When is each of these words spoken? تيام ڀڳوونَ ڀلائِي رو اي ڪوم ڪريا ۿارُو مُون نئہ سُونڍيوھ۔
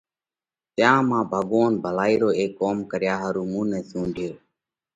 تيام 0.75 1.07
ڀڳوونَ 1.31 1.71
ڀلائِي 1.83 2.15
رو 2.21 2.29
اي 2.37 2.45
ڪوم 2.59 2.77
ڪريا 2.91 3.13
ۿارُو 3.21 3.43
مُون 3.51 3.65
نئہ 3.71 3.81
سُونڍيوھ۔ 3.89 4.37